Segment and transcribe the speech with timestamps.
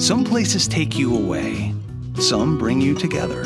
[0.00, 1.74] Some places take you away,
[2.18, 3.44] some bring you together.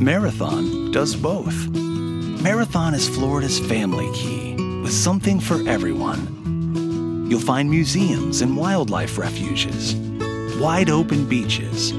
[0.00, 1.68] Marathon does both.
[2.40, 7.26] Marathon is Florida's family key with something for everyone.
[7.28, 9.96] You'll find museums and wildlife refuges,
[10.60, 11.92] wide open beaches,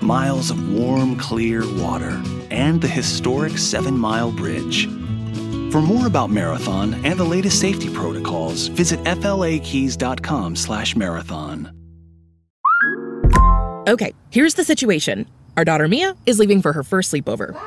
[0.00, 2.22] miles of warm, clear water,
[2.52, 4.86] and the historic Seven Mile Bridge.
[5.72, 11.77] For more about Marathon and the latest safety protocols, visit flakeys.com slash marathon.
[13.88, 15.26] Okay, here's the situation.
[15.56, 17.58] Our daughter Mia is leaving for her first sleepover.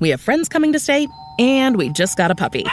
[0.00, 1.08] We have friends coming to stay,
[1.38, 2.66] and we just got a puppy.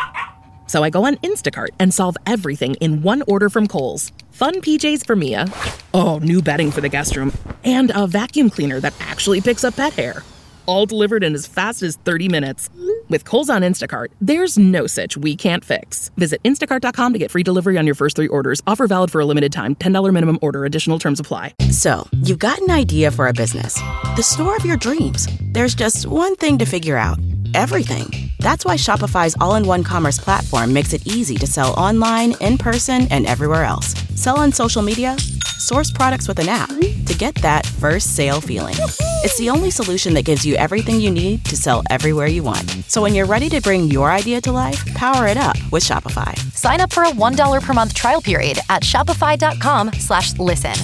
[0.68, 4.12] So I go on Instacart and solve everything in one order from Kohl's.
[4.32, 5.48] Fun PJs for Mia.
[5.94, 7.32] Oh, new bedding for the guest room.
[7.64, 10.22] And a vacuum cleaner that actually picks up pet hair.
[10.66, 12.70] All delivered in as fast as 30 minutes.
[13.10, 16.10] With Kohl's on Instacart, there's no such we can't fix.
[16.18, 18.62] Visit instacart.com to get free delivery on your first three orders.
[18.66, 19.76] Offer valid for a limited time.
[19.76, 20.66] $10 minimum order.
[20.66, 21.54] Additional terms apply.
[21.70, 23.76] So, you've got an idea for a business,
[24.16, 25.28] the store of your dreams.
[25.52, 27.18] There's just one thing to figure out
[27.54, 28.32] everything.
[28.40, 32.58] That's why Shopify's all in one commerce platform makes it easy to sell online, in
[32.58, 33.94] person, and everywhere else.
[34.16, 35.16] Sell on social media,
[35.64, 38.76] source products with an app to get that first sale feeling.
[39.24, 42.70] It's the only solution that gives you everything you need to sell everywhere you want.
[42.88, 46.36] So when you're ready to bring your idea to life, power it up with Shopify.
[46.54, 50.76] Sign up for a $1 per month trial period at shopify.com slash listen.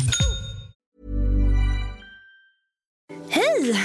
[3.30, 3.76] Hej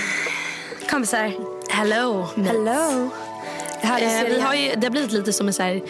[0.91, 1.33] kompisar.
[1.71, 2.27] Hello.
[2.37, 3.11] Hello.
[3.81, 5.83] Det, här Eh, vi har ju, det har blivit lite som en så här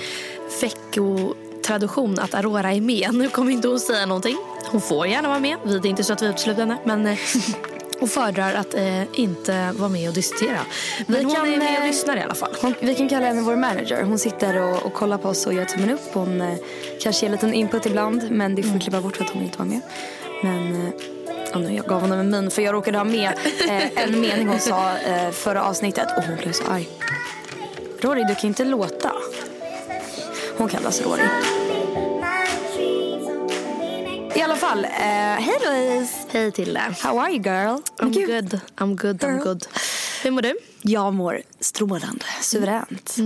[0.60, 3.14] veckotradition att Aurora är med.
[3.14, 4.36] Nu kommer inte hon säga någonting.
[4.66, 5.56] Hon får gärna vara med.
[5.64, 6.76] Vi- Det är inte så att vi utesluter henne.
[6.84, 7.18] Men eh,
[8.00, 10.58] hon föredrar att eh, inte vara med och diskutera.
[11.06, 12.56] Men Vi hon kan, är med och eh, lyssnar i alla fall.
[12.62, 14.02] Hon, vi kan kalla henne vår manager.
[14.02, 16.00] Hon sitter och, och kollar på oss och gör tummen upp.
[16.12, 16.54] Hon eh,
[17.02, 19.42] kanske ger en liten input ibland men det får vi klippa bort för att hon
[19.42, 19.80] inte var med.
[20.42, 20.86] Men
[21.54, 23.32] eh, nu, jag gav honom en min för jag råkade ha med
[23.68, 26.88] eh, en mening hon sa eh, förra avsnittet och hon blev så arg.
[28.00, 29.12] Rory, du kan inte låta.
[30.56, 31.22] Hon kallas Rory.
[34.54, 34.91] Alla fall, eh,
[35.41, 36.15] hej Louise.
[36.31, 37.78] Hej till How are you girl?
[37.98, 38.60] I'm good.
[38.76, 39.25] I'm good.
[39.25, 39.42] I'm Girl.
[39.44, 39.66] good.
[40.22, 40.56] Hur mår du?
[40.82, 43.16] Jag mår strålande, suveränt.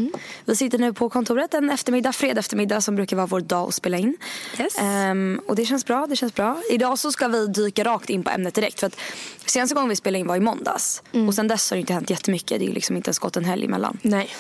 [0.45, 3.75] Vi sitter nu på kontoret en eftermiddag, fredag eftermiddag som brukar vara vår dag att
[3.75, 4.17] spela in.
[4.59, 4.79] Yes.
[4.79, 6.63] Ehm, och det känns bra, det känns bra.
[6.71, 8.81] Idag så ska vi dyka rakt in på ämnet direkt.
[8.81, 8.97] För att
[9.47, 11.03] senaste gången vi spelade in var i måndags.
[11.29, 12.61] Och sen dess har det inte hänt jättemycket.
[12.61, 13.99] Det är liksom inte ens gått en helg emellan.
[14.03, 14.31] Nej.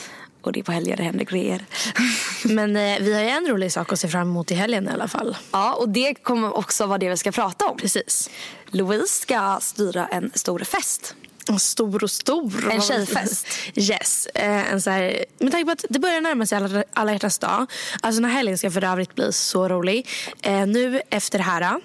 [0.48, 1.64] Och det är på helger det händer grejer.
[2.44, 4.90] Men eh, vi har ju en rolig sak att se fram emot i helgen i
[4.92, 5.36] alla fall.
[5.52, 7.76] ja, och det kommer också vara det vi ska prata om.
[7.76, 8.30] Precis.
[8.70, 11.14] Louise ska styra en stor fest.
[11.48, 12.70] En stor och stor.
[12.72, 13.46] En tjejfest.
[13.74, 14.26] Yes.
[14.26, 17.38] Eh, en så här, med tanke på att det börjar närma sig alla, alla hjärtans
[17.38, 17.66] dag.
[18.00, 20.08] Alltså den här helgen ska för övrigt bli så rolig.
[20.42, 21.76] Eh, nu efter det här eh,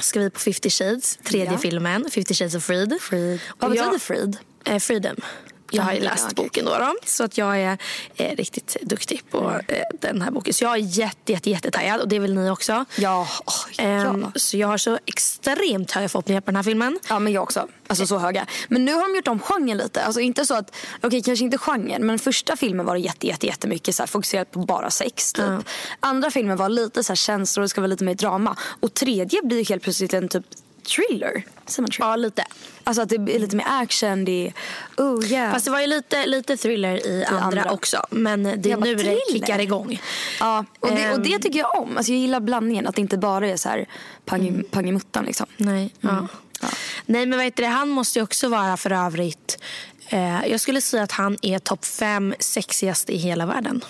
[0.00, 1.58] ska vi på 50 shades, tredje Ja.
[1.58, 2.10] filmen.
[2.10, 2.98] 50 shades of Freed.
[3.00, 3.40] Freed.
[3.58, 4.36] Vad betyder Freed?
[4.64, 5.16] Eh, freedom.
[5.74, 6.94] Jag har ju läst boken då, då.
[7.04, 7.78] Så att jag är
[8.16, 10.54] eh, riktigt duktig på eh, den här boken.
[10.54, 12.00] Så jag är jätte, jätte, jättetaggad.
[12.00, 12.84] Och det är väl ni också.
[12.96, 13.28] Ja,
[13.78, 14.32] Ehm, ja.
[14.34, 16.98] Så jag har så extremt höga förhoppningar på den här filmen.
[17.08, 17.68] Ja men jag också.
[17.86, 18.46] Alltså så höga.
[18.68, 20.04] Men nu har de gjort om genren lite.
[20.04, 23.46] Alltså inte så att, okej kanske inte genren men första filmen var det jätte, jätte,
[23.46, 25.44] jättemycket så här, fokuserat på bara sex typ.
[26.00, 28.56] Andra filmen var lite så här känslor, det ska vara lite mer drama.
[28.80, 30.44] Och tredje blir ju helt plötsligt en typ
[30.84, 31.44] thriller.
[31.66, 32.10] Säger man thriller?
[32.10, 32.44] Ja, lite.
[32.84, 34.52] Alltså att det är lite mer action, det är,
[35.02, 35.52] oh yeah.
[35.52, 37.70] Fast det var ju lite, lite thriller i andra, andra.
[37.72, 38.06] också.
[38.10, 40.00] Men det är nu det kickar igång.
[40.40, 41.40] Ja, och det, och det Ehm.
[41.40, 41.96] tycker jag om.
[41.96, 43.86] Alltså jag gillar blandningen, att det inte bara är så här
[44.24, 45.46] pang, i- pang i muttan liksom.
[45.56, 46.26] Nej, ja.
[46.62, 46.68] Ja.
[47.06, 49.58] Nej men heter det, han måste ju också vara för övrigt
[50.08, 53.84] eh, Jag skulle säga att han är topp fem sexigaste i hela världen.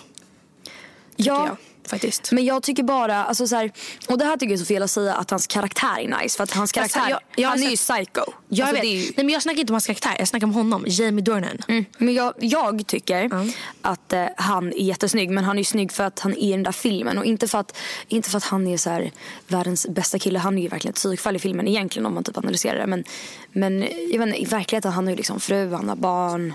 [1.16, 1.56] Ja, jag,
[1.88, 2.32] faktiskt.
[2.32, 3.72] Men jag tycker bara, alltså så här,
[4.08, 6.36] och det här tycker jag är så fel att säga att hans karaktär är nice.
[6.36, 8.32] För att hans Fast karaktär, jag- jag han är ju sett- psycho.
[8.48, 8.90] Jag Alltså, vet.
[8.92, 10.84] ju- Nej, men jag snackar inte om hans karaktär, jag snackar om honom.
[10.86, 11.58] Jamie Dornan.
[11.68, 11.84] Mm.
[11.98, 13.50] Men jag, jag tycker
[13.82, 15.30] att eh, han är jättesnygg.
[15.30, 17.18] Men han är ju snygg för att han är i den där filmen.
[17.18, 17.76] Och inte för att,
[18.08, 19.10] inte för att han är så här,
[19.48, 20.38] världens bästa kille.
[20.38, 22.86] Han är ju verkligen ett psykfall i filmen egentligen om man typ analyserar det.
[22.86, 23.04] Men,
[23.52, 23.80] men
[24.12, 26.54] jag vet inte, i verkligheten han har ju liksom fru, han har barn.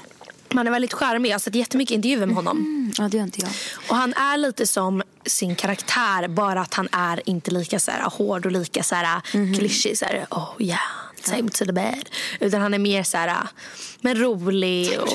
[0.55, 2.57] Han är väldigt charmig, jag har sett jättemycket intervjuer med honom.
[2.57, 3.49] Mm, ja, det gör inte jag.
[3.89, 8.01] Och han är lite som sin karaktär, bara att han är inte lika så här,
[8.09, 9.57] hård och lika så här, Mhm.
[9.57, 9.97] klyschig.
[9.97, 10.79] Så här, oh yeah,
[11.23, 12.09] time to the bed.
[12.39, 13.37] Utan han är mer så här,
[14.01, 15.09] men rolig och,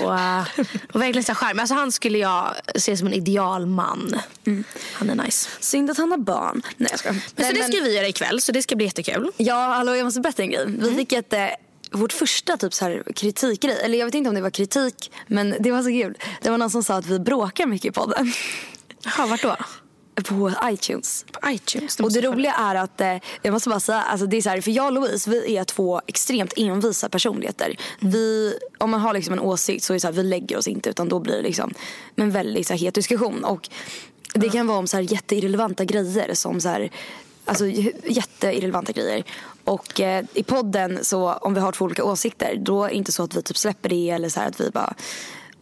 [0.92, 1.60] och verkligen så här charmig.
[1.60, 4.20] Alltså han skulle jag se som en idealman.
[4.46, 4.64] Mm.
[4.92, 5.48] Han är nice.
[5.60, 6.62] Synd att han har barn.
[6.76, 7.14] Nej jag skojar.
[7.14, 9.30] Men Nej, så det ska vi göra ikväll, så det ska bli jättekul.
[9.36, 10.64] Ja, hallå jag måste berätta en grej.
[10.66, 10.96] Vi Mm.
[10.96, 11.46] fick ett, eh,
[11.92, 13.78] vårt första typ så här kritikgrej.
[13.84, 16.18] Eller jag vet inte om det var kritik, men det var så kul.
[16.42, 18.32] Det var någon som sa att vi bråkar mycket i podden.
[19.04, 19.56] Jaha, vart då?
[20.14, 21.24] på iTunes.
[21.32, 22.00] På iTunes.
[22.00, 24.60] Och det roliga är att, eh, jag måste bara säga, alltså det är så här,
[24.60, 27.76] för jag och Louise vi är två extremt envisa personligheter.
[28.00, 30.68] Vi, om man har liksom en åsikt så är det så här, vi lägger oss
[30.68, 31.74] inte utan då blir det liksom
[32.16, 33.44] en väldigt så här, het diskussion.
[33.44, 33.68] Och
[34.34, 36.90] det kan vara om så här jätteirrelevanta grejer som så här,
[37.44, 37.66] alltså
[38.06, 39.24] jätteirrelevanta grejer.
[39.64, 43.12] Och eh, i podden så om vi har två olika åsikter då är det inte
[43.12, 44.94] så att vi typ släpper det eller så här att vi bara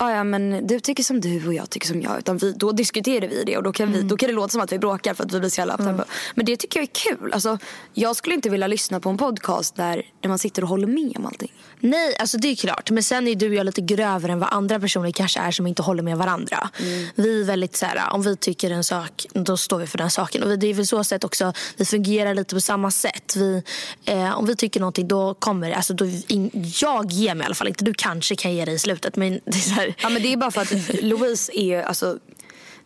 [0.03, 2.19] Ah, ja men du tycker som du och jag tycker som jag.
[2.19, 4.61] Utan vi, då diskuterar vi det och då kan, vi, då kan det låta som
[4.61, 6.01] att vi bråkar för att vi blir så jävla mm.
[6.35, 7.33] Men det tycker jag är kul.
[7.33, 7.59] Alltså,
[7.95, 11.17] jag skulle inte vilja lyssna på en podcast där, där man sitter och håller med
[11.17, 11.53] om allting.
[11.81, 12.91] Nej, alltså det är klart.
[12.91, 15.67] Men sen är du och jag lite grövre än vad andra personer kanske är som
[15.67, 16.71] inte håller med varandra.
[17.15, 20.11] Vi är väldigt så här, om vi tycker en sak, då står vi för den
[20.11, 20.43] saken.
[20.43, 23.37] Och det är väl så sätt också, vi fungerar lite på samma sätt.
[23.37, 23.63] Vi,
[24.05, 26.51] eh, om vi tycker någonting, då kommer det, alltså då, in,
[26.81, 27.85] jag ger mig i alla fall inte.
[27.85, 29.17] Du kanske kan ge dig i slutet.
[29.17, 32.19] Men det är här, Ja men det är bara för att Louise är, alltså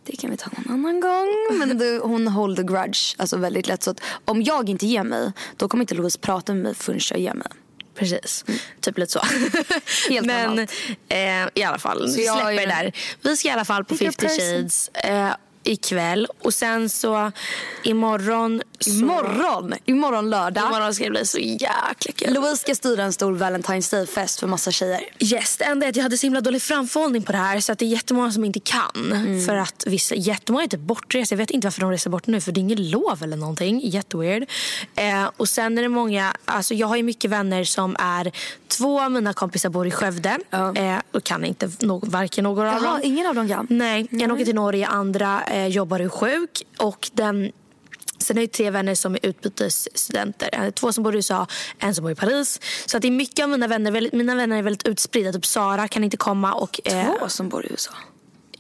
[0.07, 1.59] det kan vi ta någon annan gång.
[1.59, 3.83] Men du, hon hold the grudge alltså väldigt lätt.
[3.83, 3.95] Så
[4.25, 7.35] om jag inte ger mig, då kommer inte Louise prata med mig förrän jag ger
[7.35, 7.47] mig.
[7.95, 8.45] Precis,
[8.81, 9.21] typ lite så.
[10.11, 10.59] Helt Men
[11.09, 12.93] eh, i alla fall, Så vi släpper är- där.
[13.23, 14.39] Vi ska i alla fall på Bigger 50 person.
[14.57, 15.31] shades eh,
[15.65, 16.27] ikväll.
[16.43, 17.33] Och sen så
[17.83, 18.63] imorgon...
[18.81, 20.65] Så, Imorgon, imorgon lördag.
[20.71, 22.35] Imorgon ska det bli så jäkla kul.
[22.35, 25.01] Louise ska styra en stor Valentine's Day-fest för massa tjejer.
[25.19, 27.73] Yes, det enda är att jag hade så himla dålig framförhållning på det här så
[27.73, 29.13] att det är jättemånga som inte kan.
[29.13, 29.47] Mm.
[29.47, 31.33] För att vissa, jättemånga är typ bortresta.
[31.35, 33.81] Jag vet inte varför de reser bort nu för det är inget lov eller någonting.
[33.85, 34.51] Jätteweird.
[34.97, 38.33] Eh, och sen är det många, alltså jag har ju mycket vänner som är,
[38.69, 40.75] två av mina kompisar bor i Skövde Ja.
[40.77, 43.01] eh, och kan inte no, varken någon av Jaha, dem.
[43.05, 43.67] ingen av dem kan?
[43.71, 46.63] Nej, en åker till Norge, andra eh, jobbar och är sjuk.
[46.79, 47.53] Och den,
[48.19, 50.49] sen är det tre vänner som är utbytesstudenter.
[50.53, 51.47] Eh, Två som bor i USA,
[51.79, 52.61] en som bor i Paris.
[52.87, 55.33] Så att det är mycket av mina vänner, mina vänner är väldigt utspridda.
[55.33, 57.91] Typ Sara kan inte komma och eh, Två som bor i USA.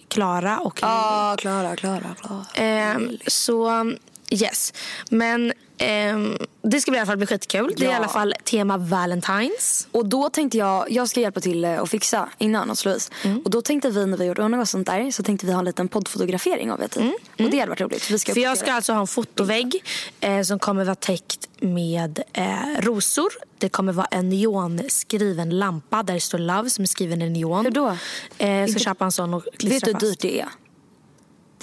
[0.08, 2.44] Klara och Ja, Klara, Klara, Klara.
[2.54, 3.92] Ehm, så
[4.30, 4.72] yes.
[5.10, 7.74] Men ehm, det ska bli i alla fall bli skitkul.
[7.76, 7.96] Det är i Ja.
[7.96, 9.88] alla fall tema Valentines.
[9.92, 13.10] Och då tänkte jag, jag ska hjälpa till eh, att fixa innan hos Louise.
[13.44, 15.64] Och då tänkte vi när vi gjorde och sånt där så tänkte vi ha en
[15.64, 16.96] liten poddfotografering av det.
[17.44, 18.10] Och det hade varit roligt.
[18.10, 19.84] Vi ska För jag ska alltså ha en fotovägg
[20.20, 22.44] eh, som kommer vara täckt med eh,
[22.80, 23.28] rosor.
[23.58, 27.64] Det kommer vara en neonskriven lampa där det står Love som är skriven i neon.
[27.64, 27.96] Hur då?
[28.38, 30.48] Eh, ska köpa en sån och klistra Vet du hur dyrt det är?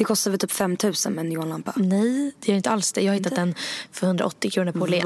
[0.02, 1.74] Det kostar väl typ 5 000 med en neonlampa.
[1.76, 3.02] Nej, det gör inte alls det.
[3.02, 3.56] Jag har hittat den
[3.92, 5.06] för 180 kronor på Åhléns.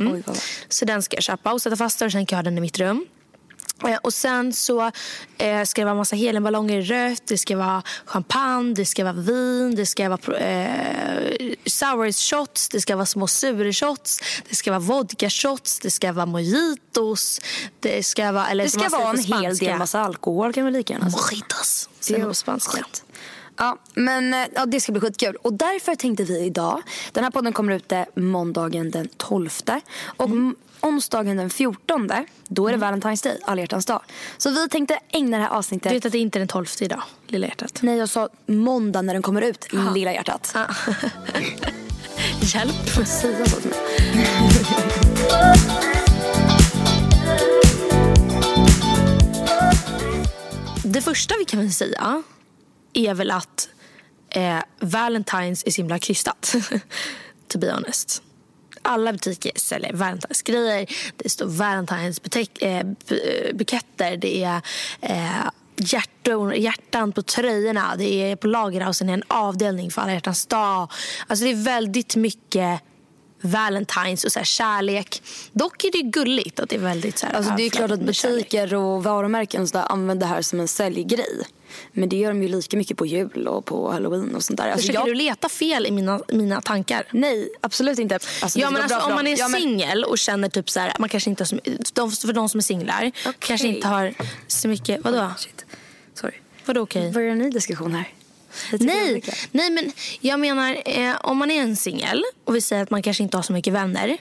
[0.00, 0.12] Mm.
[0.14, 0.22] Oj.
[0.68, 2.60] Så den ska jag köpa och sätta fast och sen kan jag ha den i
[2.60, 3.06] mitt rum.
[3.84, 4.90] Eh, Och sen så
[5.38, 9.12] eh, ska det vara massa helenballonger i rött, det ska vara champagne, det ska vara
[9.12, 14.80] vin, det ska vara eh, sour shots, det ska vara små surshots, det ska vara
[14.80, 17.40] vodka shots, det ska vara mojitos,
[17.80, 18.48] det ska vara...
[18.48, 21.22] Eller Det ska vara en hel del massa alkohol kan vi lika gärna säga.
[21.22, 22.70] Mojitos, säger man på spanska.
[22.72, 23.04] skit.
[23.58, 25.36] Ja, men eh, ja, det ska bli skitkul.
[25.36, 26.82] Och därför tänkte vi idag,
[27.12, 29.50] den här podden kommer ut eh, måndagen den 12
[30.16, 30.56] och mm.
[30.80, 32.10] onsdagen den 14
[32.48, 34.02] då är det Valentine's Day, alla hjärtans dag.
[34.38, 36.66] Så vi tänkte ägna det här avsnittet Du vet att det inte är den 12
[36.80, 37.78] idag, lilla hjärtat.
[37.82, 40.54] Nej, jag sa måndag när den kommer ut, lilla hjärtat.
[40.54, 40.66] Ah.
[42.40, 43.06] Hjälp.
[43.06, 43.78] Säga så till mig.
[50.84, 52.22] Det första vi kan väl säga
[52.98, 53.68] är väl att
[54.30, 56.54] eh, Valentine's är så himla krystat.
[57.48, 58.22] to be honest.
[58.82, 60.86] Alla butiker säljer Valentine's-grejer.
[61.16, 64.16] Det står Valentine's butek- eh, bu- buketter.
[64.16, 64.60] Det är
[65.00, 67.96] eh, hjärtor, hjärtan på tröjorna.
[67.98, 70.92] Det är på Lagerhausen är en avdelning för alla hjärtans dag.
[71.26, 72.80] Alltså det är väldigt mycket
[73.40, 75.22] Valentine's och så här kärlek.
[75.52, 78.00] Dock är det gulligt att det är väldigt så här Alltså, det är klart att
[78.00, 81.42] butiker och varumärken så där använder det här som en säljgrej.
[81.92, 84.64] Men det gör de ju lika mycket på jul och på halloween och sånt där.
[84.64, 85.06] Alltså, Försöker jag...
[85.08, 87.06] du leta fel i mina, mina tankar?
[87.10, 88.18] Nej, absolut inte.
[88.42, 90.92] Alltså, ja, men alltså, om man är Ja, men- singel och känner typ så här,
[90.98, 91.58] man kanske inte har så,
[91.94, 94.14] de, för de som är singlar kanske inte har
[94.46, 95.30] så mycket, vadå?
[95.38, 95.66] Shit.
[96.14, 96.34] Sorry.
[96.64, 97.10] Vadå okej?
[97.12, 98.12] Börjar en ny diskussion här?
[98.72, 102.90] Nej, nej, men jag menar eh, om man är en singel och vi säger att
[102.90, 104.16] man kanske inte har så mycket vänner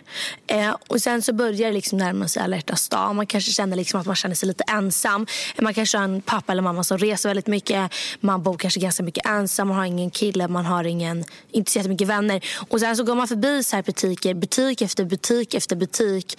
[0.48, 3.16] eh, och sen så börjar det liksom närma sig alla hjärtans dag.
[3.16, 5.28] Man kanske känner liksom att man känner sig lite ensam.
[5.62, 7.94] Man kanske har en pappa eller mamma som reser väldigt mycket.
[8.20, 9.68] Man bor kanske ganska mycket ensam.
[9.68, 12.46] Man har ingen kille, man har ingen, inte så mycket vänner.
[12.70, 16.38] Och sen så går man förbi så här butiker, butik efter butik efter butik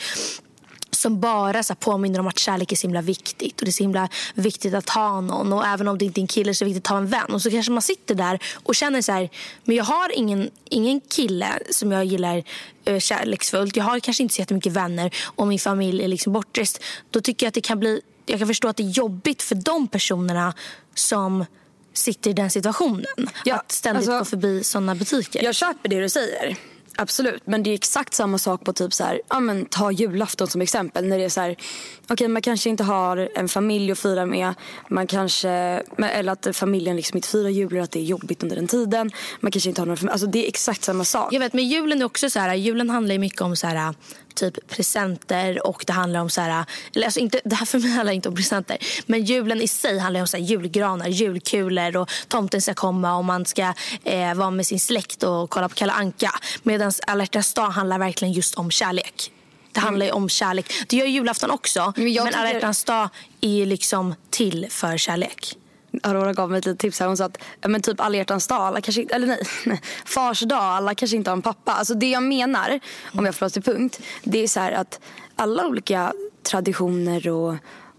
[0.98, 3.60] som bara så påminner om att kärlek är så himla viktigt.
[3.60, 5.52] Och Det är så himla viktigt att ha någon.
[5.52, 7.06] Och Även om det inte är en kille så är det viktigt att ha en
[7.06, 7.30] vän.
[7.30, 9.30] Och så kanske man sitter där och känner så här,
[9.64, 12.42] men jag har ingen, ingen kille som jag gillar
[12.84, 13.76] eh, kärleksfullt.
[13.76, 16.84] Jag har kanske inte så jättemycket vänner och min familj är liksom bortrest.
[17.10, 19.54] Då tycker jag att det kan bli, jag kan förstå att det är jobbigt för
[19.54, 20.54] de personerna
[20.94, 21.44] som
[21.92, 23.30] sitter i den situationen.
[23.44, 25.44] Ja, att ständigt alltså- gå förbi såna butiker.
[25.44, 26.56] Jag köper det du säger.
[27.00, 30.48] Absolut, men det är exakt samma sak på typ så här, ja men ta julafton
[30.48, 33.92] som exempel när det är så här, okej okay, man kanske inte har en familj
[33.92, 34.54] att fira med,
[34.88, 35.50] man kanske,
[35.98, 39.10] eller att familjen liksom inte firar jul, eller att det är jobbigt under den tiden,
[39.40, 41.32] man kanske inte har någon familj, alltså det är exakt samma sak.
[41.32, 43.94] Jag vet, men julen är också så här, julen handlar ju mycket om så här,
[44.34, 47.90] typ presenter och det handlar om så här, eller alltså inte, det här för mig
[47.90, 52.10] handlar inte om presenter, men julen i sig handlar om så här, julgranar, julkulor och
[52.28, 55.92] tomten ska komma och man ska eh, vara med sin släkt och kolla på Kalle
[55.92, 56.34] Anka.
[56.62, 59.30] Medan alla dag handlar verkligen just om kärlek.
[59.72, 60.72] Det handlar ju om kärlek.
[60.88, 63.08] Det gör julafton också, Men men, alla tycker- hjärtans dag
[63.40, 65.56] är liksom till för kärlek.
[66.02, 67.06] Aurora gav mig ett litet tips här.
[67.06, 70.40] Hon sa att men typ alla hjärtans dag, alla kanske inte, eller nej, nej, fars
[70.40, 71.72] dag, alla kanske inte har en pappa.
[71.72, 72.80] Alltså det jag menar,
[73.12, 75.00] om jag får oss till punkt, det är så här att
[75.36, 77.54] alla olika traditioner och,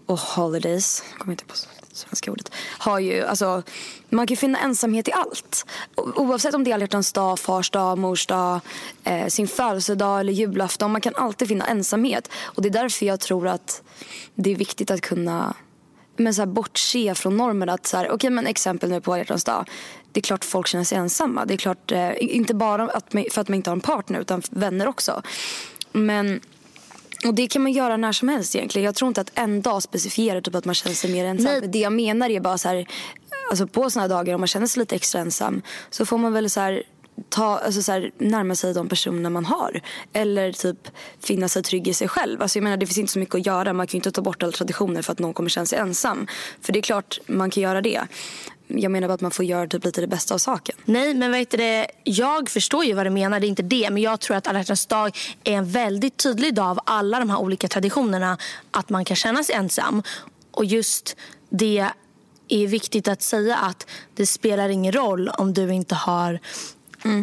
[0.06, 1.54] och holidays, jag kommer inte på
[1.92, 3.62] svenska ordet, har ju, alltså
[4.08, 5.66] man kan ju finna ensamhet i allt.
[5.96, 8.60] Oavsett om det är alla hjärtans dag, fars dag, mors dag,
[9.04, 10.92] eh, sin födelsedag eller julafton.
[10.92, 12.30] Man kan alltid finna ensamhet.
[12.42, 13.82] Och det är därför jag tror att
[14.34, 15.54] det är viktigt att kunna
[16.20, 17.68] men så här, bortse från normen.
[17.68, 19.68] Att så här, okay, men exempel nu på hjärtans dag.
[20.12, 21.44] Det är klart folk känner sig ensamma.
[21.44, 24.20] Det är klart, eh, inte bara att man, för att man inte har en partner
[24.20, 25.22] utan vänner också.
[25.92, 26.40] Men
[27.24, 28.84] och det kan man göra när som helst egentligen.
[28.86, 31.52] Jag tror inte att en dag specifierar typ att man känner sig mer ensam.
[31.60, 31.68] Nej.
[31.68, 32.86] Det jag menar är bara så här,
[33.50, 36.50] alltså på såna dagar om man känner sig lite extra ensam så får man väl
[36.50, 36.82] så här
[37.28, 39.80] ta, alltså så här, närma sig de personer man har.
[40.12, 40.88] Eller typ
[41.20, 42.42] finna sig trygg i sig själv.
[42.42, 43.72] Alltså jag menar det finns inte så mycket att göra.
[43.72, 46.26] Man kan ju inte ta bort alla traditioner för att någon kommer känna sig ensam.
[46.60, 48.00] För det är klart man kan göra det.
[48.66, 50.76] Jag menar bara att man får göra typ lite det bästa av saken.
[50.84, 53.40] Nej, men vet du jag förstår ju vad du menar.
[53.40, 53.90] Det är inte det.
[53.90, 57.30] Men jag tror att alla hjärtans dag är en väldigt tydlig dag av alla de
[57.30, 58.38] här olika traditionerna.
[58.70, 60.02] Att man kan känna sig ensam.
[60.50, 61.16] Och just
[61.50, 61.86] det
[62.48, 66.40] är viktigt att säga att det spelar ingen roll om du inte har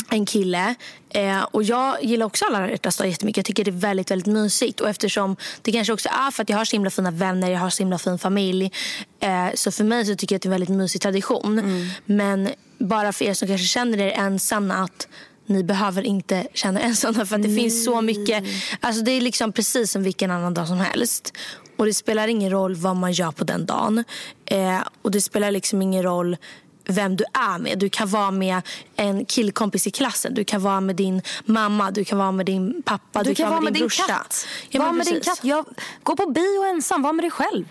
[0.10, 0.76] en kille.
[1.10, 3.38] Eh, och jag gillar också alla hjärtans dag jättemycket.
[3.38, 4.80] Jag tycker det är väldigt, väldigt mysigt.
[4.80, 7.60] Och eftersom det kanske också är för att jag har så himla fina vänner, jag
[7.60, 8.72] har så himla fin familj.
[9.20, 11.62] Eh, så för mig så tycker jag att det är en väldigt mysig tradition.
[12.06, 15.08] Men bara för er som kanske känner er ensamma att
[15.46, 18.44] ni behöver inte känna er ensamma för att det finns så mycket.
[18.80, 21.34] Alltså det är liksom precis som vilken annan dag som helst.
[21.78, 24.04] Och det spelar ingen roll vad man gör på den dagen.
[24.46, 26.38] Eh, och det spelar liksom ingen roll
[26.88, 27.80] vem du är med.
[27.80, 28.62] Du kan vara med
[28.96, 30.34] en killkompis i klassen.
[30.34, 31.92] Du kan vara med din mamma.
[31.92, 33.24] Du kan vara med din pappa.
[33.24, 34.04] Du, kan vara med din brorsa.
[34.04, 34.48] katt.
[34.70, 35.40] Ja, var med din katt.
[35.44, 35.66] Jag,
[36.04, 37.66] gå på bio ensam, var med dig själv.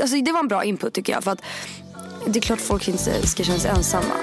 [0.00, 1.24] Alltså, det var en bra input tycker jag.
[1.24, 1.42] För att
[2.26, 4.14] det är klart folk inte ska känna sig ensamma.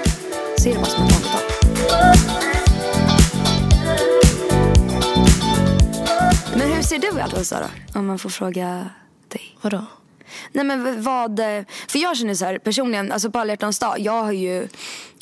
[0.58, 1.10] Se det bara som en.
[6.56, 7.70] Men hur ser du i allt Sara?
[7.94, 8.90] Om man får fråga
[9.28, 9.56] dig.
[9.60, 9.84] Vadå?
[10.52, 11.40] Nej men vad,
[11.88, 14.68] för jag känner så här personligen, alltså på alla dag, jag har ju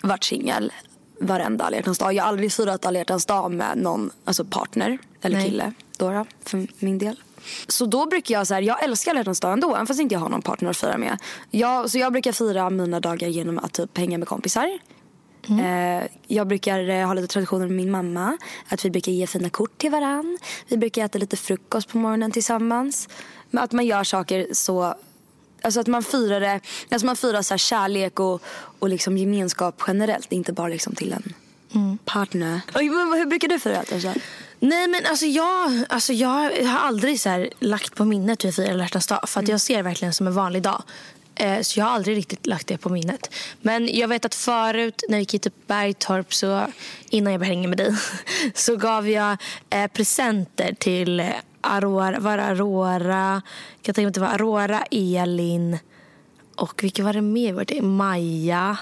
[0.03, 0.73] varit singel
[1.21, 2.13] varenda alla hjärtans dag.
[2.13, 5.51] Jag har aldrig firat alla hjärtans dag med någon alltså partner eller Nej.
[5.51, 5.73] kille.
[5.97, 7.23] Då för min del.
[7.69, 10.15] Så då brukar jag så här, jag älskar alla hjärtans dag ändå, även fast inte
[10.15, 11.19] jag har någon partner att fira med.
[11.51, 14.79] Jag, så jag brukar fira mina dagar genom att typ hänga med kompisar.
[15.47, 18.39] Eh, jag brukar eh, ha lite traditioner med min mamma.
[18.69, 20.39] Att vi brukar ge fina kort till varann.
[20.69, 23.09] Vi brukar äta lite frukost på morgonen tillsammans.
[23.51, 24.95] Men att man gör saker så...
[25.63, 28.43] Alltså att man firar det, alltså man firar så här kärlek och,
[28.79, 30.33] och liksom gemenskap generellt.
[30.33, 31.35] Inte bara liksom till en
[32.05, 32.61] partner.
[32.75, 34.15] Och hur, brukar du fira det?
[34.61, 36.29] Nej men alltså jag, alltså jag
[36.67, 39.29] har aldrig så här lagt på minnet hur jag firar alla hjärtans dag.
[39.29, 40.83] För att jag ser det verkligen som en vanlig dag.
[41.39, 43.35] Eh, så jag har aldrig riktigt lagt det på minnet.
[43.61, 46.67] Men jag vet att förut när vi gick till Bergtorp så
[47.11, 47.95] innan jag började hänga med dig
[48.55, 49.37] så gav jag
[49.71, 53.43] eh, presenter till Aurora, var det Aurora,
[53.77, 55.79] jag kan tänka mig att det var Aurora, Elin
[56.59, 57.53] och vilka var det mer?
[57.53, 58.79] Var det Maja?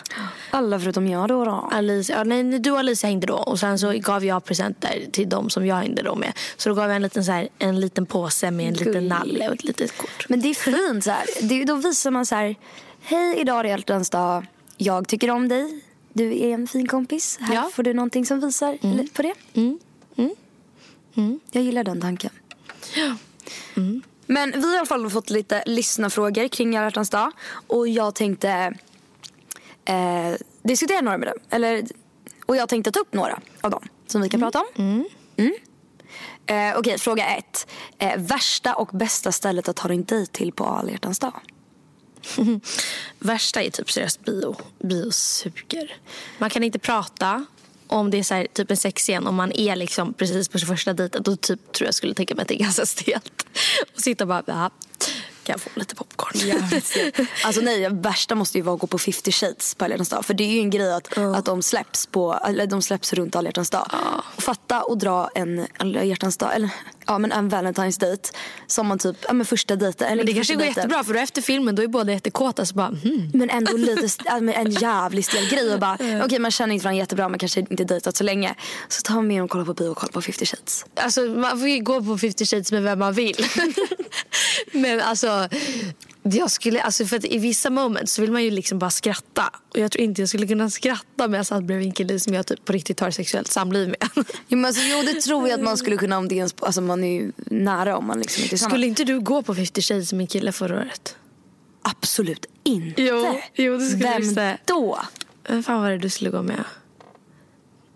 [0.51, 1.45] Alla förutom jag då.
[1.45, 1.69] då.
[1.73, 5.29] Alice, ja, nej, du och Alice hängde då och sen så gav jag presenter till
[5.29, 6.33] dem som jag hängde då med.
[6.57, 9.09] Så då gav jag en liten, så här, en liten påse med en liten Gulligt.
[9.09, 10.27] nalle och ett litet kort.
[10.29, 11.25] Men det är fint så här.
[11.43, 12.55] Det, då visar man så här.
[13.03, 14.47] Hej, idag är det hjärtans dag.
[14.77, 15.81] Jag tycker om dig.
[16.13, 17.39] Du är en fin kompis.
[17.41, 17.71] Här Ja.
[17.75, 19.35] får du någonting som visar lite på det.
[21.53, 22.31] Jag gillar den tanken.
[24.27, 27.33] Men vi har i alla fall fått lite lyssnarfrågor kring alla dag.
[27.67, 28.75] Och jag tänkte
[29.85, 31.39] eh, diskutera några med dem.
[31.51, 31.87] Eller,
[32.47, 34.67] och jag tänkte ta upp några av dem som vi kan prata om.
[34.77, 35.05] Mm.
[36.47, 37.67] Eh, Okej, fråga ett.
[37.99, 41.41] Eh, värsta och bästa stället att ta din dejt till på alla dag?
[43.19, 44.57] Värsta är typ seriöst bio.
[44.79, 45.97] Bio suger.
[46.39, 47.47] Man kan inte prata
[47.87, 50.69] om det är så här, typ en sexscen och man är liksom precis på sin
[50.69, 51.23] första dejten.
[51.23, 53.47] Då typ, tror jag skulle tänka mig att det är ganska stelt.
[53.95, 54.43] Och sitta och bara...
[54.47, 54.71] Ja.
[55.47, 56.63] Kan jag få lite popcorn?
[57.45, 60.25] Alltså nej, värsta måste ju vara att gå på 50 shades på alla dag.
[60.25, 63.37] För det är ju en grej att, att de släpps på, eller de släpps runt
[63.37, 63.91] alla hjärtans dag.
[64.37, 66.71] Och fatta och dra en alla hjärtans dag, eller
[67.07, 68.31] ja men en Valentine's date
[68.67, 70.07] som man typ, ja men första dejten.
[70.07, 70.83] Eller Men det kanske går dejten.
[70.83, 73.31] jättebra för då efter filmen då är båda jättekåta så bara hmm.
[73.35, 76.99] Men ändå lite, ja, en jävligt stel grej och bara, okej man känner inte varandra
[76.99, 78.55] jättebra men kanske inte dejtat så länge.
[78.89, 80.85] Så man med och kollar på bio och kollar på 50 shades.
[80.95, 83.37] Alltså man får ju gå på 50 shades med vem man vill.
[84.77, 85.49] Men alltså,
[86.23, 89.51] jag skulle, alltså för att i vissa moments så vill man ju liksom bara skratta.
[89.69, 92.35] Och jag tror inte jag skulle kunna skratta med jag satt bredvid en kille som
[92.35, 94.09] jag typ på riktigt har sexuellt samliv med.
[94.49, 96.81] Jo, men alltså, jo det tror jag att man skulle kunna om det ens, alltså
[96.81, 98.73] man är ju nära om man liksom inte är tillsammans.
[98.73, 101.17] Skulle inte du gå på 50 shades med en kille förra året?
[101.83, 103.03] Absolut inte.
[103.03, 104.59] Jo, jo, det skulle Vem du säga.
[104.65, 105.01] då?
[105.49, 106.65] Vem fan var det du skulle gå med?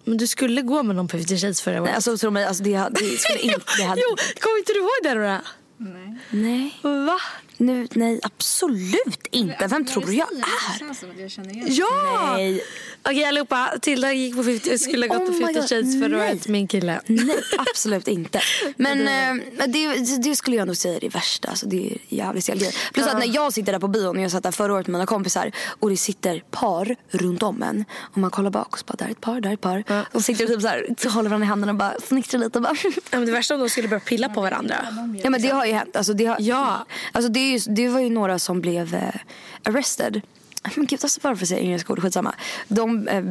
[0.05, 1.85] Men du skulle gå med någon på 50 shades förra året.
[1.85, 3.61] Nej, alltså tro mig, alltså, det, det skulle inte...
[3.79, 5.41] Det hade, Jo, kommer inte du ihåg det då?
[6.31, 6.73] Nej.
[6.83, 7.17] Va?
[7.61, 9.67] Nu, nej, absolut inte.
[9.67, 10.45] Vem tror du jag är?
[11.69, 12.33] Ja!
[12.37, 12.63] Nej.
[13.03, 15.95] Okej allihopa, Tilda gick på 50, skulle ha gått Oh på my 50 God, shades
[15.95, 16.15] nej.
[16.15, 17.01] året med en kille.
[17.07, 18.41] Nej, absolut inte.
[18.77, 21.49] Men eh, det, det skulle jag nog säga är det värsta.
[21.49, 22.73] Alltså, det är jävligt stel grej.
[22.93, 24.93] Plus att när jag sitter där på bion, och jag satt där förra året med
[24.93, 28.85] mina kompisar och det sitter par runt om en och man kollar bak och så
[28.87, 29.85] bara, där är ett par, där är ett par.
[30.13, 32.63] Och sitter typ så här, så håller varandra i handen och bara fnittrar lite och
[32.63, 34.77] bara Ja, men det värsta om de skulle börja pilla på varandra.
[35.23, 35.97] Ja men det har ju hänt.
[35.97, 36.87] Alltså, det, har, Ja.
[37.13, 39.15] alltså, det, ju, det var ju några som blev eh,
[39.65, 40.21] arrested.
[40.75, 42.03] Men gud, alltså, varför säger jag engelska ord?
[42.03, 42.35] Skitsamma.
[42.69, 43.25] De eh,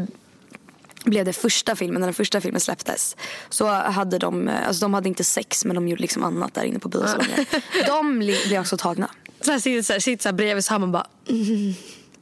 [1.06, 3.16] blev det första filmen, när den första filmen släpptes.
[3.50, 6.64] Så hade de, eh, alltså de hade inte sex men de gjorde liksom annat där
[6.64, 7.46] inne på biosalongen.
[7.88, 9.10] de li- blev också tagna.
[9.42, 11.08] Så här sitter så här, sitter så här bredvid så här man bara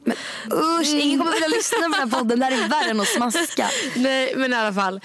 [0.04, 0.16] Men
[0.52, 2.38] usch, ingen kommer vilja lyssna på den här podden.
[2.38, 3.68] Det här är värre än att smaska.
[3.96, 5.00] nej men i alla fall.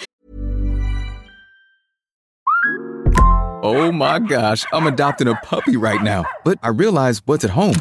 [3.66, 6.26] Oh my gosh, I'm adopting a puppy right now.
[6.44, 7.78] But I realize what's at home.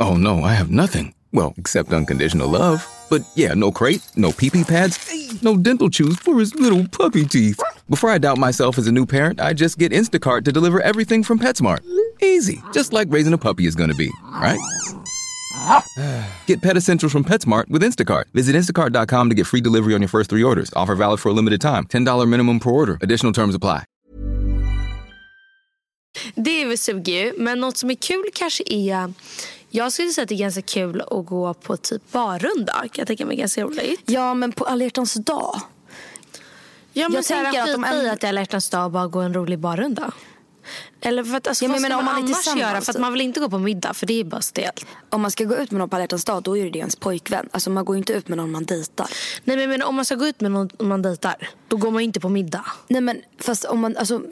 [0.00, 1.12] Oh no, I have nothing.
[1.34, 2.88] Well, except unconditional love.
[3.10, 4.96] But yeah, no crate, no pee pee pads,
[5.42, 7.60] no dental chews for his little puppy teeth.
[7.90, 11.22] Before I doubt myself as a new parent, I just get Instacart to deliver everything
[11.22, 11.80] from PetSmart.
[12.22, 14.58] Easy, just like raising a puppy is gonna be, right?
[16.46, 18.24] Get Pet Essentials from PetSmart with Instacart.
[18.32, 20.72] Visit instacart.com to get free delivery on your first three orders.
[20.74, 21.84] Offer valid for a limited time.
[21.84, 22.96] $10 minimum per order.
[23.02, 23.84] Additional terms apply.
[26.34, 27.32] Det suger ju.
[27.38, 29.12] Men något som är kul kanske är
[29.74, 32.72] jag skulle säga att det är ganska kul att gå på typ barrunda.
[32.72, 34.00] Kan jag tänka mig ganska roligt.
[34.06, 35.60] Ja men på alla hjärtans dag.
[36.92, 39.06] Ja, men Jag tänker att de ändå- att det är alla hjärtans dag och bara
[39.06, 40.12] gå en rolig barrunda.
[41.00, 42.80] Eller för att, alltså, Ja, men man, om man annars tillsammans, göra?
[42.80, 44.86] För man vill inte gå på middag för det är bara stelt.
[45.10, 47.48] Om man ska gå ut med någon på alla dag då är det ens pojkvän.
[47.52, 49.08] Alltså man går inte ut med någon man dejtar.
[49.44, 52.02] Nej men, men om man ska gå ut med någon man dejtar, då går man
[52.02, 52.64] inte på middag.
[52.88, 54.22] Nej men fast om man, alltså,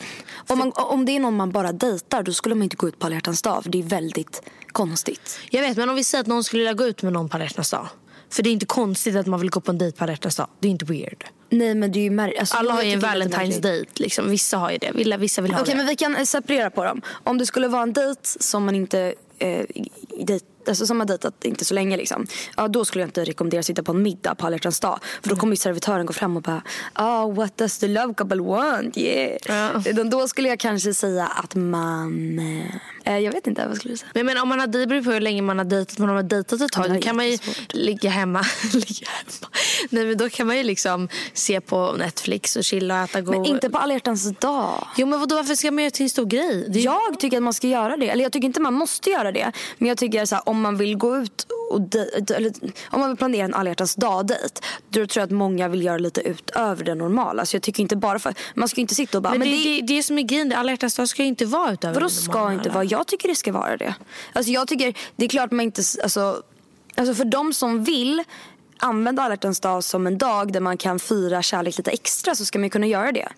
[0.49, 2.99] om, man, om det är någon man bara dejtar då skulle man inte gå ut
[2.99, 5.39] på alla dag för det är väldigt konstigt.
[5.51, 7.37] Jag vet men om vi säger att någon skulle vilja gå ut med någon på
[7.37, 7.89] alla dag.
[8.31, 10.47] För det är inte konstigt att man vill gå på en dejt på alla dag.
[10.61, 11.25] Det är inte weird.
[11.51, 14.31] Nej men det är ju mär- alltså, Alla har ju en Valentine's date liksom.
[14.31, 14.91] Vissa har ju det.
[14.95, 15.79] Vissa, vissa vill ha Okej det.
[15.79, 17.03] men vi kan eh, separera på dem.
[17.25, 19.65] Om det skulle vara en dejt som man inte eh,
[20.27, 22.27] dejt, alltså som har dejtat inte så länge liksom.
[22.57, 24.99] Ja då skulle jag inte rekommendera att sitta på en middag på alla hjärtans dag.
[25.23, 26.63] För då kommer ju servitören gå fram och bara
[26.99, 28.99] oh, what does the love couple want?
[28.99, 29.39] Yeah.
[29.47, 29.83] Ja.
[29.87, 32.75] Utan Då skulle jag kanske säga att man, eh,
[33.19, 34.11] jag vet inte vad skulle du säga.
[34.15, 35.99] Men, men om man har, det beror på hur länge man har dejtat.
[35.99, 37.39] Men om man har dejtat ett tag då kan man ju
[37.73, 38.45] ligga hemma.
[38.73, 39.49] ligga hemma.
[39.91, 43.35] Nej, men då kan man ju liksom se på Netflix och chilla och äta god...
[43.35, 44.87] Men inte på alla hjärtans dag.
[44.97, 46.71] Jo men vadå, varför ska man göra till en stor grej?
[46.73, 48.09] Ju- Jag tycker att man ska göra det.
[48.11, 49.53] Eller jag tycker inte man måste göra det.
[49.79, 52.53] Men jag tycker så här, om man vill gå ut och de- eller,
[52.91, 54.61] om man vill planera en alla hjärtans dag-dejt.
[54.89, 57.47] Då tror jag att många vill göra lite utöver det normala.
[57.47, 59.57] Så jag tycker inte bara för, man ska inte sitta och bara, Men, men, det,
[59.65, 62.07] det, det, det som är grejen, alla hjärtans dag ska ju inte vara utöver vadå
[62.07, 62.55] det ska normala.
[62.55, 62.85] inte vara?
[62.85, 63.95] Jag tycker det ska vara det.
[64.33, 66.43] Alltså jag tycker, det är klart man inte, alltså,
[66.97, 68.25] alltså för de som vill
[68.79, 72.45] använda alla hjärtans dag som en dag där man kan fira kärlek lite extra så
[72.45, 73.29] ska man kunna göra det.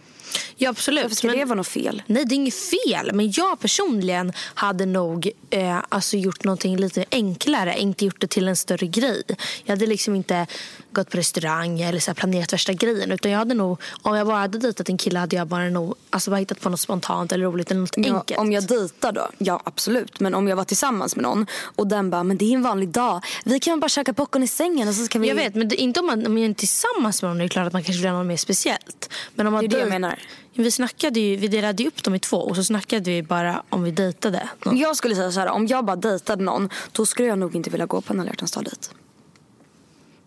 [0.56, 1.02] Ja absolut.
[1.02, 2.02] Varför ska men- det vara något fel?
[2.06, 3.10] Nej det är inget fel.
[3.14, 7.78] Men jag personligen hade nog eh, alltså gjort någonting lite enklare.
[7.78, 9.22] Inte gjort det till en större grej.
[9.64, 10.46] Jag hade liksom inte
[10.94, 13.12] gått på restaurang eller så planerat värsta grejen.
[13.12, 15.94] Utan jag hade nog, om jag bara hade dejtat en kille hade jag bara nog
[16.10, 18.40] alltså bara hittat på något spontant eller roligt eller något Ja, enkelt.
[18.40, 20.20] om jag dejtar då, ja absolut.
[20.20, 22.88] Men om jag var tillsammans med någon och den bara, men det är en vanlig
[22.88, 23.20] dag.
[23.44, 25.28] Vi kan bara käka popcorn i sängen och så kan vi...
[25.28, 27.48] Jag vet, men det, inte om man, om man är tillsammans med någon är det
[27.48, 29.08] klart att man kanske vill göra något mer speciellt.
[29.34, 30.18] Men om man Det är det jag menar.
[30.54, 33.62] Vi snackade ju, vi delade ju upp dem i två och så snackade vi bara
[33.68, 34.48] om vi dejtade.
[34.64, 34.76] någon.
[34.78, 37.70] Jag skulle säga så här, om jag bara dejtade någon, då skulle jag nog inte
[37.70, 38.88] vilja gå på en alla hjärtans dag dejt.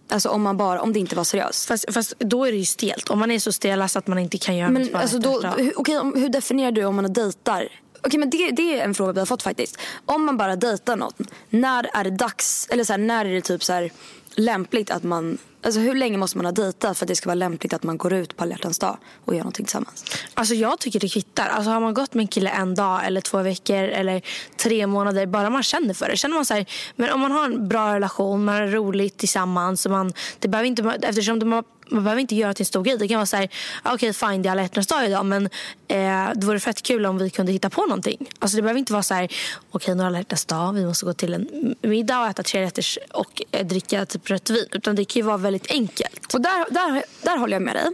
[0.09, 1.65] Alltså om, man bara, om det inte var seriöst.
[1.67, 3.09] Fast, fast då är det ju stelt.
[3.09, 5.19] Om man är så stel så att man inte kan göra något Men bara alltså
[5.19, 7.67] då, hur, okej, om- hur definierar du om man dejtar
[8.01, 9.77] Okej men det, det är en fråga vi har fått faktiskt.
[10.05, 11.13] Om man bara dejtar någon,
[11.49, 13.91] när är det dags, eller så här, när är det typ så här,
[14.35, 17.35] lämpligt att man, alltså hur länge måste man ha dejtat för att det ska vara
[17.35, 20.05] lämpligt att man går ut på alla dag och gör någonting tillsammans?
[20.33, 21.47] Alltså jag tycker det kvittar.
[21.47, 24.21] Alltså har man gått med en kille en dag eller två veckor eller
[24.57, 26.17] tre månader, bara man känner för det.
[26.17, 29.85] Känner man så här, men om man har en bra relation, man har roligt tillsammans,
[29.85, 32.97] och man, det behöver inte, eftersom man, man behöver inte göra till en stor grej.
[32.97, 33.49] Det kan vara så här,
[33.83, 35.49] okej okay, fine det är alla hjärtans dag idag men
[35.87, 38.29] eh, det vore fett kul om vi kunde hitta på någonting.
[38.39, 39.37] Alltså det behöver inte vara så här, okej
[39.71, 42.69] okay, nu är alla hjärtans dag, vi måste gå till en middag och äta tre
[43.13, 44.65] och eh, dricka typ rött vin.
[44.71, 46.33] Utan det kan ju vara väldigt enkelt.
[46.33, 47.87] Och där, där, där håller jag med dig.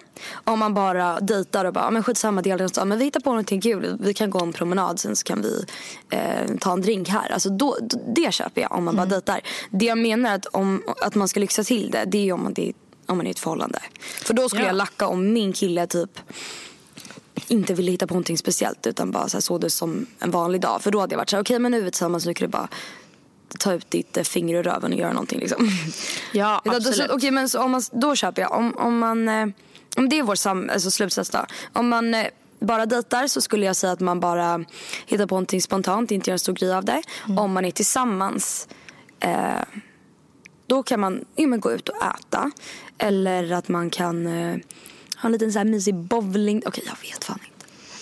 [0.43, 3.05] Om man bara dejtar och bara, men skitsamma det är alla hjärtans dag, men vi
[3.05, 3.97] hittar på någonting kul.
[3.99, 5.65] Vi kan gå en promenad sen så kan vi
[6.09, 7.31] eh, ta en drink här.
[7.31, 7.77] Alltså då,
[8.15, 9.09] det köper jag om man bara mm.
[9.09, 9.41] dejtar.
[9.69, 12.53] Det jag menar att, om, att man ska lyxa till det, det är om man
[12.53, 12.73] det
[13.11, 13.79] om man är i ett förhållande.
[13.99, 14.69] För då skulle ja.
[14.69, 16.19] jag lacka om min kille typ
[17.47, 20.61] inte ville hitta på någonting speciellt utan bara så här, såg det som en vanlig
[20.61, 20.81] dag.
[20.81, 22.33] För då hade jag varit så här, okej okay, men nu är vi tillsammans, nu
[22.33, 22.67] kan du bara
[23.59, 25.69] ta ut ditt eh, finger ur röven och göra någonting liksom.
[26.33, 26.99] Ja, absolut.
[26.99, 28.51] Okej okay, men om man, då köper jag.
[28.51, 29.47] Om, om man, eh,
[29.97, 31.45] om det är vår sam, alltså, slutsats då.
[31.73, 32.27] Om man eh,
[32.59, 34.65] bara dejtar så skulle jag säga att man bara
[35.05, 37.01] hittar på någonting spontant, inte gör en stor grej av det.
[37.25, 37.37] Mm.
[37.37, 38.67] Om man är tillsammans
[39.19, 39.61] eh,
[40.67, 42.51] då kan man ja, men gå ut och äta.
[43.01, 44.57] Eller att man kan eh,
[45.15, 46.57] ha en liten så här mysig bowling.
[46.65, 47.50] Okej, okay, jag vet fan inte.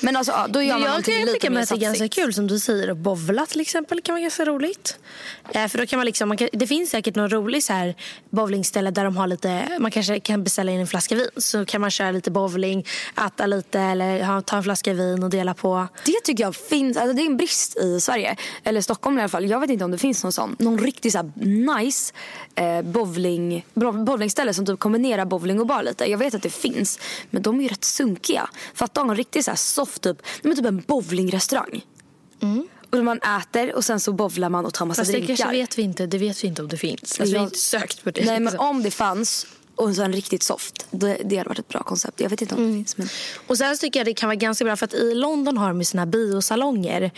[0.02, 2.48] Men alltså, ja, då gör man jag kan tycka att det är ganska kul som
[2.48, 4.98] du säger att bowla till exempel kan vara ganska roligt.
[5.50, 7.96] Eh, för då kan man liksom, man kan, det finns säkert någon rolig så här
[8.30, 11.30] bowlingställe där de har lite, man kanske kan beställa in en flaska vin.
[11.38, 12.86] Så kan man köra lite bowling,
[13.28, 15.88] äta lite eller ha, ta en flaska vin och dela på.
[16.06, 18.36] Det tycker jag finns, alltså det är en brist i Sverige.
[18.64, 19.50] Eller Stockholm i alla fall.
[19.50, 20.56] Jag vet inte om det finns någon sån.
[20.60, 22.14] Någon riktigt så nice
[22.56, 23.66] eh, bowling,
[24.06, 26.06] bowlingställe som typ kombinerar bowling och bar lite.
[26.06, 27.00] Jag vet att det finns.
[27.30, 28.50] Men de är ju rätt sunkiga.
[28.74, 31.86] Fatta en riktigt så här soft typ, men typ en bowlingrestaurang.
[32.42, 32.68] Mm.
[32.92, 35.34] Och man äter och sen så bowlar man och tar massa Fast drinkar.
[35.34, 36.06] det kanske vet vi inte.
[36.06, 37.02] Det vet vi inte om det finns.
[37.02, 38.26] Alltså, jag, vi har inte sökt på det.
[38.26, 39.48] Nej men om det fanns
[39.80, 40.88] och så en riktigt soft.
[40.92, 42.20] Det, det hade varit ett bra koncept.
[42.20, 42.72] Jag vet inte om mm.
[42.72, 42.98] det finns.
[42.98, 43.10] Men...
[43.48, 45.86] Och sen tycker jag det kan vara ganska bra för att i London har de
[45.86, 47.12] sina biosalonger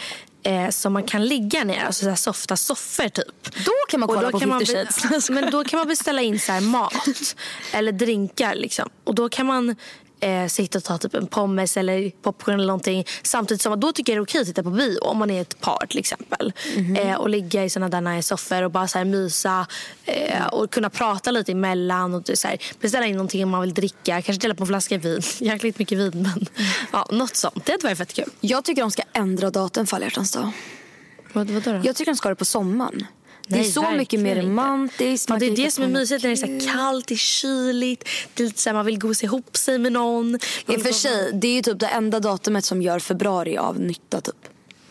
[0.43, 3.55] eh, som man kan ligga ner, alltså så softa soffor typ.
[3.65, 5.29] Då kan man kolla på Fifty Shades.
[5.29, 7.35] Men då kan man beställa in så mat
[7.73, 8.89] eller drinkar liksom.
[9.03, 9.75] Och då kan man
[10.21, 13.05] eh, sitta och ta typ en pommes eller popcorn eller någonting.
[13.23, 15.31] Samtidigt som att då tycker jag det är okej att titta på bio om man
[15.31, 16.53] är ett par till exempel.
[16.75, 17.11] Mm -hmm.
[17.11, 19.67] eh, och ligga i sådana där nice soffor och bara så här mysa
[20.05, 24.21] eh, och kunna prata lite emellan och så här, beställa in någonting man vill dricka.
[24.21, 25.21] Kanske dela på en flaska vin.
[25.39, 26.47] Jäkligt mycket vin men mm.
[26.91, 27.65] ja, något sånt.
[27.65, 28.29] Det hade varit fett kul.
[28.41, 30.51] Jag tycker de ska ändra datum för alla hjärtans dag.
[31.33, 31.81] Vad, vad då?
[31.83, 33.05] Jag tycker de ska ha det på sommaren.
[33.47, 35.29] Det är så mycket mer romantiskt.
[35.29, 38.09] Ja, det är det som är mysigt när det är så kallt, det är kyligt.
[38.33, 40.35] Det är lite så här, man vill gosa ihop sig med någon.
[40.67, 44.21] I och för sig, det är typ det enda datumet som gör februari av nytta
[44.21, 44.35] typ.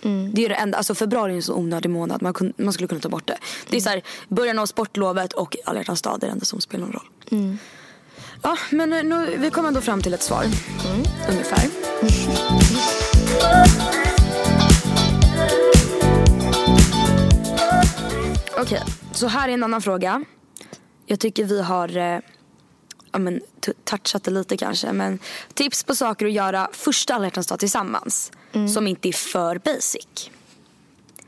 [0.02, 0.34] Mm.
[0.34, 2.22] Det är det enda, alltså februari är en så onödig månad.
[2.22, 3.38] Man, kun, man skulle kunna ta bort det.
[3.70, 6.60] Det är så här, början av sportlovet och alla hjärtans dag är det enda som
[6.60, 7.08] spelar någon roll.
[7.30, 7.58] Mm.
[8.42, 10.42] Ja, men nu, vi kommer ändå fram till ett svar.
[10.42, 11.02] Mm.
[11.28, 11.70] Ungefär.
[18.60, 20.24] Okej, okay, så här är en annan fråga.
[21.06, 22.18] Jag tycker vi har eh,
[23.12, 23.40] ja, men,
[23.84, 24.92] touchat det lite kanske.
[24.92, 25.18] Men
[25.54, 28.32] tips på saker att göra första alla dag tillsammans.
[28.52, 28.68] Mm.
[28.68, 30.30] Som inte är för basic.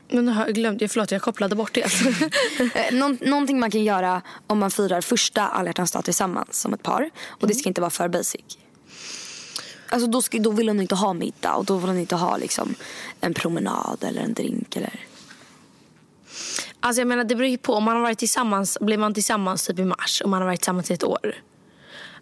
[0.09, 1.85] Men jag glömde, förlåt jag kopplade bort det.
[2.75, 6.83] Eh, Nå någonting man kan göra om man firar första alla dag tillsammans som ett
[6.83, 7.09] par.
[7.27, 7.69] Och det ska mm.
[7.69, 8.57] inte vara för basic.
[9.89, 12.37] Alltså då, ska, då vill hon inte ha middag och då vill hon inte ha
[12.37, 12.75] liksom,
[13.21, 14.75] en promenad eller en drink.
[14.75, 14.99] Eller...
[16.85, 17.73] Alltså jag menar det beror ju på.
[17.73, 20.59] Om man har varit tillsammans, blir man tillsammans typ i mars och man har varit
[20.59, 21.35] tillsammans i ett år.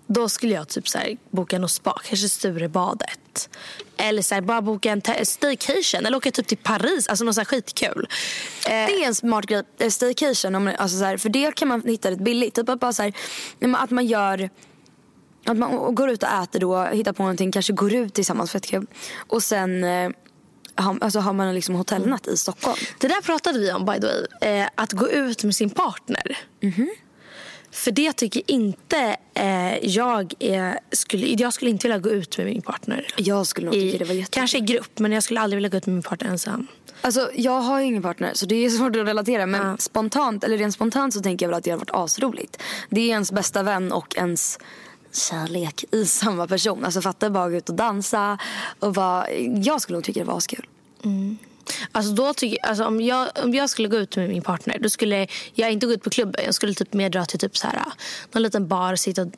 [0.07, 3.49] Då skulle jag typ så här, boka något spa, kanske Sturebadet.
[3.97, 7.07] Eller så här, bara boka en staycation eller åka typ till Paris.
[7.07, 8.07] Alltså något så här skitkul.
[8.65, 10.55] Eh, det är en smart grej, eh, staycation.
[10.55, 12.55] Om, alltså så här, för det kan man hitta rätt billigt.
[12.55, 13.13] Typ att, bara så här,
[13.77, 14.49] att man gör
[15.45, 18.65] att man går ut och äter då, hittar på någonting, kanske går ut tillsammans, fett
[18.65, 18.87] kul.
[19.27, 20.09] Och sen eh,
[20.79, 22.77] eh, alltså har man liksom hotellnatt i Stockholm.
[22.99, 24.59] Det där pratade vi om by the way.
[24.59, 26.37] Eh, att gå ut med sin partner.
[26.61, 26.89] Mm -hmm.
[27.71, 32.47] För det tycker inte eh, jag är, skulle, jag skulle inte vilja gå ut med
[32.47, 33.07] min partner.
[33.17, 34.39] Jag skulle nog tycka det var jättekul.
[34.39, 36.67] Kanske i grupp men jag skulle aldrig vilja gå ut med min partner ensam.
[37.01, 39.77] Alltså jag har ju ingen partner så det är svårt att relatera men ja.
[39.77, 42.61] spontant, eller rent spontant så tänker jag väl att det hade varit asroligt.
[42.89, 44.59] Det är ens bästa vän och ens
[45.11, 46.85] kärlek i samma person.
[46.85, 48.37] Alltså fatta bara gå ut och dansa
[48.79, 49.31] och bara,
[49.63, 50.67] jag skulle nog tycka det var askul.
[51.03, 51.37] Mm.
[51.91, 54.89] Alltså då tycker, alltså om, jag, om jag skulle gå ut med min partner då
[54.89, 56.45] skulle jag inte gå ut på klubben.
[56.45, 57.83] Jag skulle typ mer dra till typ så här,
[58.31, 59.31] någon liten bar, sitta och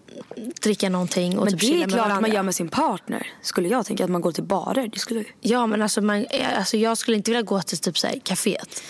[0.61, 3.27] dricka någonting och Men typ det är klart man gör med sin partner.
[3.41, 4.87] Skulle jag tänka att man går till barer.
[4.87, 5.23] Det skulle...
[5.41, 6.25] Ja men alltså, man,
[6.57, 8.83] alltså jag skulle inte vilja gå till typ så här, kaféet.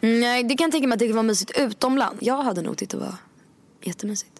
[0.00, 2.18] Nej, det kan jag tänka mig att det kan vara mysigt utomlands.
[2.20, 3.14] Jag hade nog tyckt det var
[3.82, 4.35] jättemysigt.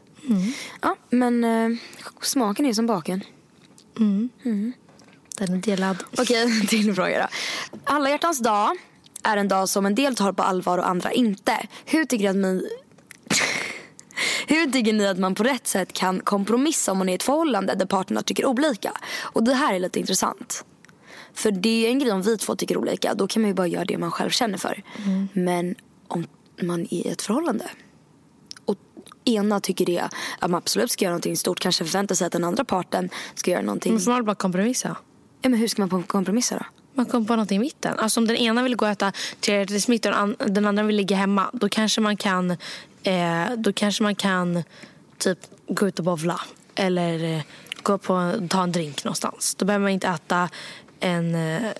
[0.80, 1.78] Ja, men eh,
[2.22, 3.24] smaken är som baken.
[5.38, 6.04] Den är delad.
[6.18, 7.26] Okej, till fråga då.
[7.84, 8.76] Alla hjärtans dag
[9.22, 11.66] är en dag som en del tar på allvar och andra inte.
[11.84, 12.68] Hur tycker, att ni...
[14.46, 17.22] Hur tycker ni att man på rätt sätt kan kompromissa om man är i ett
[17.22, 18.92] förhållande där parterna tycker olika?
[19.20, 20.64] Och det här är lite intressant.
[21.34, 23.14] För det är en grej om vi två tycker olika.
[23.14, 24.82] Då kan man ju bara göra det man själv känner för.
[25.32, 25.74] Men
[26.08, 26.26] om
[26.62, 27.70] man är i ett förhållande
[29.26, 30.08] ena tycker det
[30.38, 31.60] att man absolut ska göra någonting stort.
[31.60, 33.92] Kanske förväntar sig att den andra parten ska göra någonting.
[33.92, 34.96] Man får bara kompromissa.
[35.42, 36.64] Ja, men hur ska man kompromissa då?
[36.94, 37.98] Man kommer på någonting i mitten.
[37.98, 39.12] Alltså om den ena vill gå och äta
[39.80, 41.50] Smith och den an- den andra vill ligga hemma.
[41.52, 42.50] Då kanske man kan,
[43.02, 44.62] eh, då kanske man kan
[45.18, 46.40] typ gå ut och bowla.
[46.74, 47.42] Eller eh,
[47.82, 49.54] gå på, ta en drink någonstans.
[49.54, 50.48] Då behöver man inte äta
[51.00, 51.70] en eh,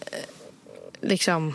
[1.00, 1.54] liksom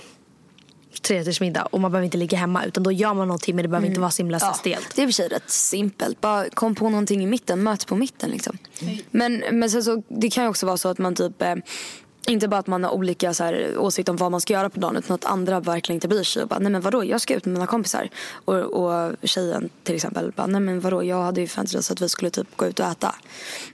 [1.01, 3.87] trerättersmiddag och man behöver inte ligga hemma utan då gör man någonting men det behöver
[3.87, 4.95] inte vara så himla så stelt.
[4.95, 6.21] Det är i och för sig rätt simpelt.
[6.21, 8.57] Bara kom på någonting i mitten, möts på mitten liksom.
[9.11, 11.55] Men, men sen så, det kan ju också vara så att man typ eh,
[12.27, 14.79] inte bara att man har olika så här, åsikter om vad man ska göra på
[14.79, 16.43] dagen utan att andra verkligen inte bryr sig.
[16.43, 18.09] Och bara, nej men vadå, jag ska ut med mina kompisar.
[18.45, 22.09] Och, och tjejen till exempel bara, nej men vadå, jag hade ju förväntat att vi
[22.09, 23.15] skulle typ gå ut och äta.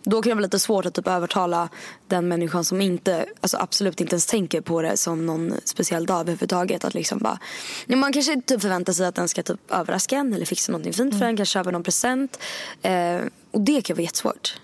[0.04, 1.70] Då kan det vara lite svårt att typ övertala
[2.08, 6.20] den människan som inte, alltså absolut inte ens tänker på det som någon speciell dag
[6.20, 6.86] överhuvudtaget.
[6.86, 7.40] Att liksom bara,
[7.86, 10.94] ja, man kanske typ förväntar sig att den ska typ överraska en eller fixa någonting
[10.94, 12.40] fint för en, kanske köpa någon present.
[12.82, 13.18] Eh,
[13.52, 14.58] och det kan vara jättesvårt.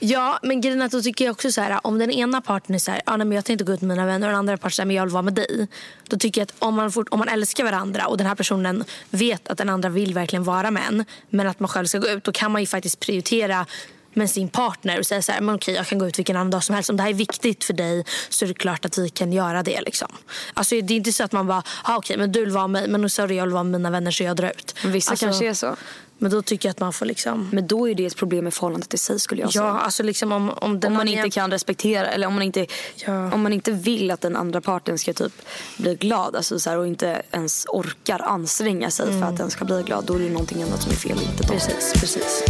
[0.00, 2.78] Ja, men grejen att då tycker jag också så här, om den ena parten är
[2.78, 4.56] så här, ah, nej, men jag tänkte gå ut med mina vänner och den andra
[4.56, 5.68] parten säger, men jag vill vara med dig.
[6.08, 8.84] Då tycker jag att om man, fort, om man älskar varandra och den här personen
[9.10, 12.08] vet att den andra vill verkligen vara med en, men att man själv ska gå
[12.08, 13.66] ut, då kan man ju faktiskt prioritera
[14.14, 16.50] med sin partner och säga så här, men okej jag kan gå ut vilken annan
[16.50, 16.90] dag som helst.
[16.90, 19.62] Om det här är viktigt för dig så är det klart att vi kan göra
[19.62, 19.80] det.
[19.80, 20.08] Liksom.
[20.54, 22.90] Alltså, det är inte så att man bara, ah, okej men du vill vara med
[22.90, 24.74] mig men sorry jag vill vara med mina vänner så jag drar ut.
[24.82, 25.76] Men vissa Alltså, kanske är så.
[26.20, 28.54] Men då tycker jag att man får liksom, Men då är det ett problem med
[28.54, 29.64] förhållandet i sig skulle jag säga.
[29.64, 32.66] ja alltså liksom om, om, den om man inte kan respektera eller om man inte,
[33.06, 33.32] Ja.
[33.32, 35.32] om man inte vill att den andra parten ska typ
[35.76, 39.64] bli glad alltså så här, och inte ens orkar anstränga sig för att den ska
[39.64, 41.18] bli glad då är det någonting annat som är fel.
[41.22, 41.48] Inte då.
[41.52, 42.44] Precis, precis.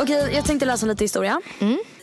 [0.00, 1.40] Okej, jag tänkte läsa lite historia.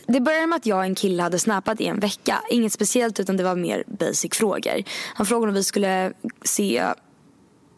[0.06, 2.42] Det började med att jag och en kille hade snappat i en vecka.
[2.50, 4.82] Inget speciellt utan det var mer basic frågor.
[5.14, 6.12] Han frågade om vi skulle
[6.44, 6.84] se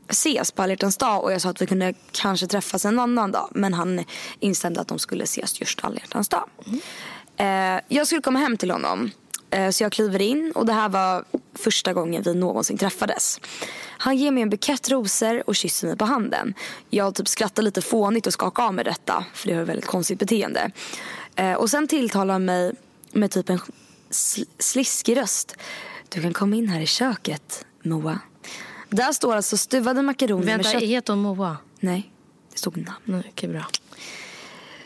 [0.08, 3.48] ses på alla dag och jag sa att vi kunde kanske träffas en annan dag.
[3.54, 4.04] Men han
[4.40, 6.48] instämde att de skulle ses just alla dag.
[7.36, 9.10] Eh, jag skulle komma hem till honom.
[9.50, 11.24] Eh, så jag kliver in och det här var
[11.58, 13.40] första gången vi någonsin träffades.
[13.98, 16.54] Han ger mig en bukett rosor och kysser mig på handen.
[16.90, 19.24] Jag typ skrattar lite fånigt och skakar av mig detta.
[19.34, 20.70] För det var ett väldigt konstigt beteende.
[21.36, 22.72] Eh, och sen tilltalar han mig
[23.12, 23.58] med typ en
[24.10, 25.56] sl- sliskig röst.
[26.08, 28.18] Du kan komma in här i köket, Moa.
[28.88, 30.82] Där står alltså stuvade makaroner med Vänta, kött...
[30.82, 31.56] heter hon Moa?
[31.80, 32.12] Nej,
[32.52, 32.98] det stod namn.
[33.04, 33.66] Nej, okej bra.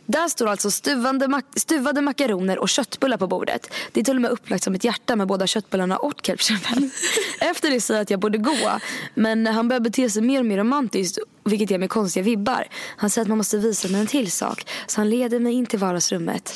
[0.06, 3.70] Där står alltså stuvande, mak- stuvade makaroner och köttbullar på bordet.
[3.92, 6.90] Det är till och med upplagt som ett hjärta med båda köttbullarna och ketchupen.
[7.40, 8.80] Efter det säger jag att jag borde gå.
[9.14, 12.66] Men han börjar bete sig mer och mer romantiskt vilket ger mig konstiga vibbar.
[12.96, 14.66] Han säger att man måste visa mig en till sak.
[14.86, 16.54] Så han leder mig in till vardagsrummet.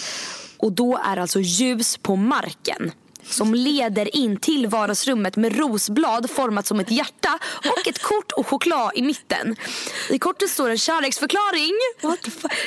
[0.58, 2.92] Och då är alltså ljus på marken
[3.30, 8.46] som leder in till vardagsrummet med rosblad format som ett hjärta och ett kort och
[8.46, 9.56] choklad i mitten.
[10.10, 11.72] I kortet står en kärleksförklaring.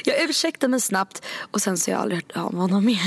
[0.06, 3.00] Jag ursäktar mig snabbt och sen så har jag aldrig hört av honom mer.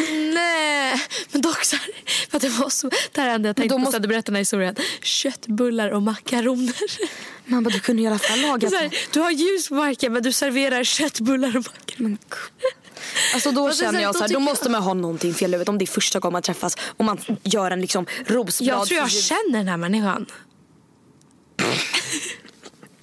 [0.34, 1.00] Nej,
[1.32, 1.90] men dock så här,
[2.30, 4.26] för att det var så, det här hade jag tänkt då på måste- du berättade
[4.30, 4.76] den här historien.
[5.02, 6.74] Köttbullar och makaroner.
[7.44, 10.22] Man bara, du kunde i alla fall laga här, du har ljus på marken men
[10.22, 12.18] du serverar köttbullar och makaroner.
[12.18, 12.18] Men.
[13.34, 15.34] Alltså då känner så här, jag då så här, då tycker måste man ha någonting
[15.34, 18.78] fel i om det är första gången man träffas och man gör en liksom rosblad.
[18.78, 20.26] Jag tror jag känner den här människan.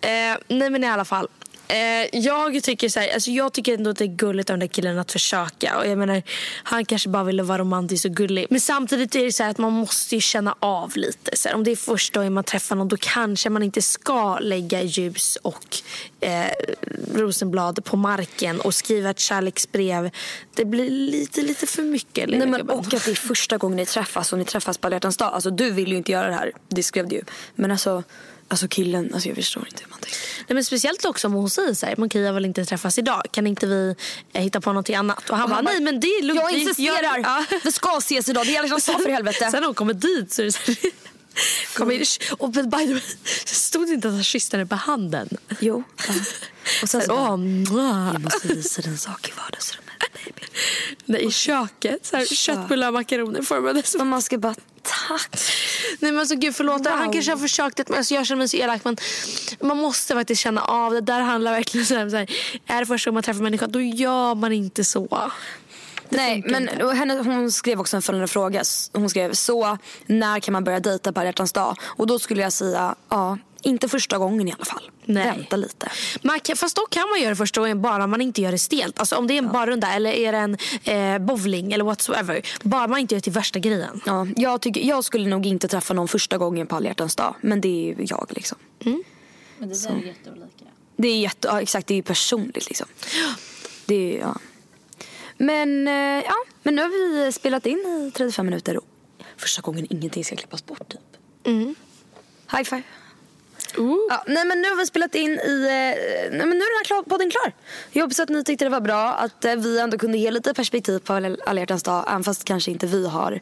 [0.01, 0.09] eh,
[0.47, 1.27] nej men i alla fall.
[1.73, 4.59] Eh, jag tycker så här, alltså jag tycker ändå att det är gulligt av den
[4.59, 5.77] där killen att försöka.
[5.77, 6.21] Och jag menar,
[6.63, 8.47] han kanske bara ville vara romantisk och gullig.
[8.49, 11.38] Men samtidigt är det så här att man måste ju känna av lite.
[11.38, 14.39] Så här, om det är första gången man träffar någon då kanske man inte ska
[14.39, 15.77] lägga ljus och
[16.19, 16.45] eh,
[17.15, 20.09] rosenblad på marken och skriva ett kärleksbrev.
[20.55, 22.29] Det blir lite, lite för mycket.
[22.29, 24.99] Nej, men, och att det är första gången ni träffas och ni träffas på alla
[24.99, 25.13] dag.
[25.19, 27.23] Alltså du vill ju inte göra det här, det skrev du ju.
[27.55, 28.03] Men alltså
[28.53, 30.19] Alltså killen, alltså jag förstår inte hur man tänker.
[30.47, 33.21] Nej, men speciellt också om hon säger så här, kan jag väl inte träffas idag.
[33.31, 33.95] Kan inte vi
[34.33, 35.29] eh, hitta på någonting annat?
[35.29, 36.41] Och han, bara, nej men det är lugnt.
[36.41, 37.19] Jag insisterar!
[37.23, 37.45] Ja.
[37.63, 39.51] Vi ska ses idag, det är liksom så för helvete.
[39.51, 40.77] Sen när hon kommer dit så är det så här,
[41.73, 42.05] kommer in,
[42.37, 43.01] och by the way,
[43.45, 45.29] stod det inte att han kysste henne på handen.
[45.59, 45.83] Jo.
[46.07, 46.13] Ja.
[46.81, 47.37] Och sen så, Åh,
[47.73, 50.47] bara, jag måste visa dig en sak i vardagsrummet baby.
[51.05, 52.05] Nej, I köket.
[52.05, 54.55] Så här, köttbullar och makaroner formade som Och man ska bara,
[55.07, 55.39] tack.
[55.99, 57.13] Nej men alltså gud förlåt, han Wow.
[57.13, 58.97] kanske har försökt det, men alltså, jag känner mig så elak men
[59.61, 61.01] man måste faktiskt känna av det.
[61.01, 62.29] där handlar verkligen så här, så här,
[62.67, 65.31] är det första gången man träffar människa då gör man inte så.
[66.09, 68.63] Nej, men henne, hon skrev också en följande fråga.
[68.93, 71.77] Hon skrev så, när kan man börja dejta på hjärtans dag?
[71.83, 74.91] Och då skulle jag säga, ja, inte första gången i alla fall.
[75.06, 75.26] Nej.
[75.26, 75.91] Vänta lite.
[76.21, 78.60] Man kan, fast då kan man göra det första gången bara man inte gör det
[78.60, 78.99] stelt.
[78.99, 82.41] Alltså om det är en barrunda eller är det en eh, bowling eller whatsoever.
[82.63, 84.02] Bara man inte gör det till värsta grejen.
[84.06, 87.36] Ja, jag, tycker, jag skulle nog inte träffa någon första gången på alla dag.
[87.41, 88.58] Men det är ju jag liksom.
[89.58, 90.65] Men det där är jätteolika.
[90.97, 92.88] Det är jätte, ja, exakt, det är ju personligt liksom.
[93.86, 94.38] Det är, ja.
[95.38, 98.84] Men, eh, ja, men nu har vi spelat in i 35 minuter och
[99.38, 100.99] första gången ingenting ska klippas bort typ.
[102.52, 102.84] High five.
[104.09, 106.77] Ja, nej men nu har vi spelat in i, eh, nej men nu är den
[106.77, 107.53] här klar, podden klar.
[107.91, 110.53] Jag hoppas att ni tyckte det var bra, att eh, vi ändå kunde ge lite
[110.53, 111.13] perspektiv på
[111.45, 113.39] alla hjärtans dag, även fast kanske inte vi har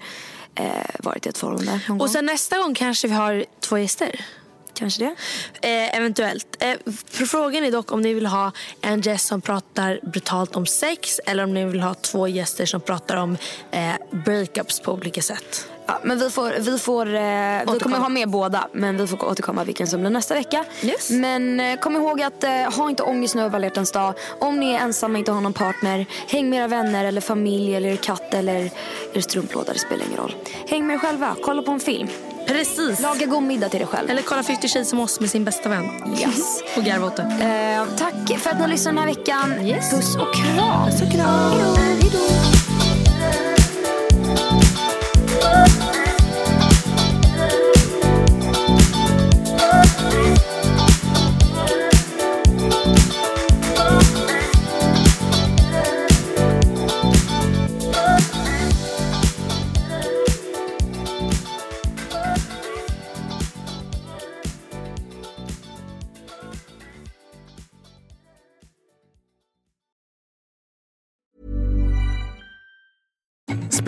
[0.55, 0.65] eh,
[0.99, 1.79] varit i ett förhållande.
[1.99, 4.25] Och sen nästa gång kanske vi har två gäster.
[4.81, 5.15] Kanske det.
[5.67, 6.57] Eh, eventuellt.
[6.59, 10.65] Eh, för frågan är dock om ni vill ha en gäst som pratar brutalt om
[10.65, 13.37] sex eller om ni vill ha två gäster som pratar om
[13.71, 15.67] eh, breakups på olika sätt.
[15.85, 19.25] Ja, men vi får, vi får, eh, vi kommer ha med båda men vi får
[19.25, 20.65] återkomma vilken som blir nästa vecka.
[20.81, 21.09] Yes.
[21.09, 24.13] Men eh, kom ihåg att eh, ha inte ångest nu över alla dag.
[24.39, 27.75] Om ni är ensamma och inte har någon partner, häng med era vänner eller familj
[27.75, 28.71] eller er katt eller
[29.13, 30.35] er strumplåda, det spelar ingen roll.
[30.67, 32.07] Häng med er själva, kolla på en film.
[32.51, 32.99] Precis.
[32.99, 34.09] Laga god middag till dig själv.
[34.09, 35.85] Eller kolla 50 Shades som oss med sin bästa vän.
[36.19, 36.63] Yes.
[36.77, 37.23] Och garva åt det.
[37.23, 39.65] Eh, tack för att ni lyssnade den här veckan.
[39.67, 39.91] Yes.
[39.91, 40.85] Puss och kram.
[40.85, 41.75] Puss och kram.
[41.77, 42.40] Hej då.